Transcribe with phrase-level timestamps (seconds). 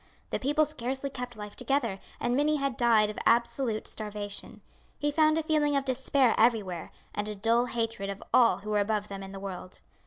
[0.31, 4.61] The people scarcely kept life together, and many had died of absolute starvation.
[4.97, 8.79] He found a feeling of despair everywhere, and a dull hatred of all who were
[8.79, 9.79] above them in the world.